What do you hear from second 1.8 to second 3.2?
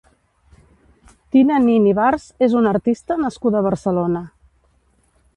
Ibars és una artista